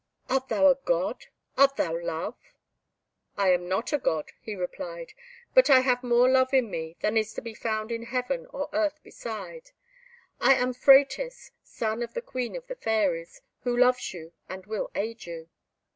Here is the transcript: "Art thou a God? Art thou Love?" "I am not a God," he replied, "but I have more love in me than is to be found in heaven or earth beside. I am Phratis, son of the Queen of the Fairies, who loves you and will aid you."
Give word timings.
"Art 0.31 0.47
thou 0.47 0.65
a 0.65 0.73
God? 0.83 1.27
Art 1.59 1.75
thou 1.75 1.95
Love?" 1.95 2.33
"I 3.37 3.51
am 3.53 3.67
not 3.69 3.93
a 3.93 3.99
God," 3.99 4.31
he 4.41 4.55
replied, 4.55 5.13
"but 5.53 5.69
I 5.69 5.81
have 5.81 6.01
more 6.03 6.27
love 6.27 6.55
in 6.55 6.71
me 6.71 6.97
than 7.01 7.15
is 7.17 7.33
to 7.35 7.41
be 7.43 7.53
found 7.53 7.91
in 7.91 8.05
heaven 8.07 8.47
or 8.47 8.67
earth 8.73 9.03
beside. 9.03 9.69
I 10.39 10.55
am 10.55 10.73
Phratis, 10.73 11.51
son 11.61 12.01
of 12.01 12.15
the 12.15 12.21
Queen 12.23 12.55
of 12.55 12.65
the 12.65 12.75
Fairies, 12.77 13.41
who 13.59 13.77
loves 13.77 14.11
you 14.11 14.33
and 14.49 14.65
will 14.65 14.89
aid 14.95 15.27
you." 15.27 15.49